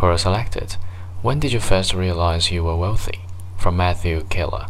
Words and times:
Quora 0.00 0.18
selected. 0.18 0.76
When 1.20 1.40
did 1.40 1.52
you 1.52 1.60
first 1.60 1.92
realize 1.92 2.50
you 2.50 2.64
were 2.64 2.74
wealthy? 2.74 3.26
From 3.58 3.76
Matthew 3.76 4.22
Keller. 4.30 4.64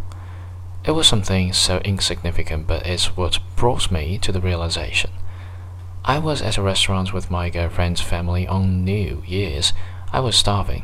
It 0.85 0.91
was 0.91 1.07
something 1.07 1.53
so 1.53 1.79
insignificant, 1.85 2.67
but 2.67 2.85
it's 2.85 3.17
what 3.17 3.39
brought 3.55 3.93
me 3.93 4.19
to 4.19 4.33
the 4.33 4.41
realization. 4.41 5.13
I 6.05 6.19
was 6.19 6.43
at 6.43 6.59
a 6.59 6.63
restaurant 6.63 7.13
with 7.13 7.31
my 7.31 7.49
girlfriend's 7.49 8.01
family 8.01 8.45
on 8.49 8.85
New 8.85 9.23
Year's. 9.25 9.73
I 10.13 10.19
was 10.19 10.35
starving. 10.35 10.83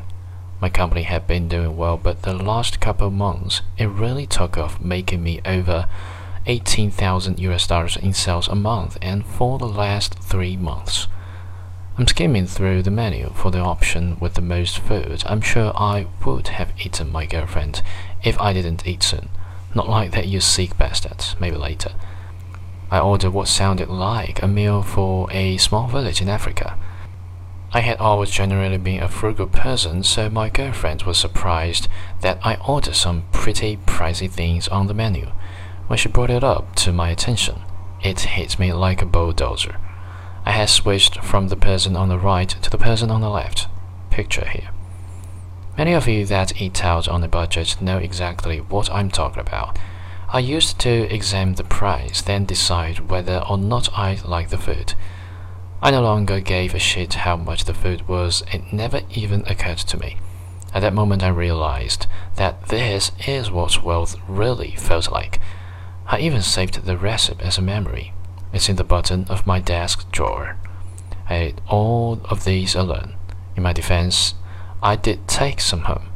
My 0.60 0.68
company 0.68 1.02
had 1.02 1.26
been 1.26 1.48
doing 1.48 1.76
well, 1.76 1.96
but 1.96 2.22
the 2.22 2.32
last 2.32 2.78
couple 2.78 3.10
months 3.10 3.62
it 3.76 3.86
really 3.86 4.28
took 4.28 4.56
off, 4.56 4.80
making 4.80 5.24
me 5.24 5.40
over 5.44 5.88
18,000 6.46 7.40
US 7.40 7.66
dollars 7.66 7.96
in 7.96 8.12
sales 8.12 8.46
a 8.46 8.54
month, 8.54 8.96
and 9.02 9.26
for 9.26 9.58
the 9.58 9.66
last 9.66 10.14
three 10.20 10.56
months. 10.56 11.08
I'm 11.98 12.06
skimming 12.06 12.46
through 12.46 12.82
the 12.82 12.90
menu 12.90 13.32
for 13.34 13.50
the 13.50 13.60
option 13.60 14.18
with 14.20 14.34
the 14.34 14.42
most 14.42 14.80
food. 14.80 15.22
I'm 15.24 15.40
sure 15.40 15.72
I 15.74 16.06
would 16.26 16.48
have 16.48 16.74
eaten 16.78 17.10
my 17.10 17.24
girlfriend 17.24 17.80
if 18.22 18.38
I 18.38 18.52
didn't 18.52 18.86
eat 18.86 19.02
soon. 19.02 19.30
Not 19.74 19.88
like 19.88 20.12
that, 20.12 20.28
you 20.28 20.40
sick 20.40 20.76
bastard. 20.76 21.24
Maybe 21.40 21.56
later. 21.56 21.92
I 22.90 23.00
ordered 23.00 23.30
what 23.30 23.48
sounded 23.48 23.88
like 23.88 24.42
a 24.42 24.46
meal 24.46 24.82
for 24.82 25.32
a 25.32 25.56
small 25.56 25.88
village 25.88 26.20
in 26.20 26.28
Africa. 26.28 26.78
I 27.72 27.80
had 27.80 27.96
always 27.96 28.30
generally 28.30 28.76
been 28.76 29.02
a 29.02 29.08
frugal 29.08 29.46
person, 29.46 30.02
so 30.02 30.28
my 30.28 30.50
girlfriend 30.50 31.04
was 31.04 31.16
surprised 31.16 31.88
that 32.20 32.38
I 32.42 32.56
ordered 32.56 32.94
some 32.94 33.24
pretty 33.32 33.78
pricey 33.86 34.30
things 34.30 34.68
on 34.68 34.86
the 34.86 34.94
menu. 34.94 35.32
When 35.86 35.96
she 35.96 36.10
brought 36.10 36.30
it 36.30 36.44
up 36.44 36.76
to 36.76 36.92
my 36.92 37.08
attention, 37.08 37.62
it 38.02 38.20
hit 38.20 38.58
me 38.58 38.74
like 38.74 39.00
a 39.00 39.06
bulldozer. 39.06 39.76
I 40.46 40.52
had 40.52 40.70
switched 40.70 41.24
from 41.24 41.48
the 41.48 41.56
person 41.56 41.96
on 41.96 42.08
the 42.08 42.20
right 42.20 42.48
to 42.48 42.70
the 42.70 42.78
person 42.78 43.10
on 43.10 43.20
the 43.20 43.28
left. 43.28 43.66
Picture 44.10 44.46
here. 44.46 44.70
Many 45.76 45.92
of 45.92 46.06
you 46.06 46.24
that 46.26 46.62
eat 46.62 46.84
out 46.84 47.08
on 47.08 47.24
a 47.24 47.28
budget 47.28 47.82
know 47.82 47.98
exactly 47.98 48.60
what 48.60 48.88
I'm 48.92 49.10
talking 49.10 49.40
about. 49.40 49.76
I 50.32 50.38
used 50.38 50.78
to 50.80 51.12
examine 51.12 51.56
the 51.56 51.64
price, 51.64 52.22
then 52.22 52.44
decide 52.44 53.10
whether 53.10 53.42
or 53.50 53.58
not 53.58 53.92
I 53.98 54.20
liked 54.24 54.50
the 54.50 54.56
food. 54.56 54.94
I 55.82 55.90
no 55.90 56.00
longer 56.00 56.38
gave 56.38 56.74
a 56.74 56.78
shit 56.78 57.14
how 57.14 57.36
much 57.36 57.64
the 57.64 57.74
food 57.74 58.06
was, 58.06 58.44
it 58.52 58.72
never 58.72 59.00
even 59.10 59.42
occurred 59.48 59.78
to 59.78 59.98
me. 59.98 60.16
At 60.72 60.80
that 60.82 60.94
moment, 60.94 61.24
I 61.24 61.28
realized 61.28 62.06
that 62.36 62.68
this 62.68 63.10
is 63.26 63.50
what 63.50 63.82
wealth 63.82 64.14
really 64.28 64.76
felt 64.76 65.10
like. 65.10 65.40
I 66.06 66.20
even 66.20 66.42
saved 66.42 66.84
the 66.84 66.96
recipe 66.96 67.42
as 67.44 67.58
a 67.58 67.62
memory. 67.62 68.12
It's 68.56 68.70
in 68.70 68.76
the 68.76 68.84
button 68.84 69.26
of 69.28 69.46
my 69.46 69.60
desk 69.60 70.10
drawer. 70.10 70.56
I 71.28 71.34
ate 71.34 71.60
all 71.68 72.22
of 72.30 72.44
these 72.44 72.74
alone. 72.74 73.12
In 73.54 73.62
my 73.62 73.74
defense, 73.74 74.32
I 74.82 74.96
did 74.96 75.28
take 75.28 75.60
some 75.60 75.82
home. 75.82 76.08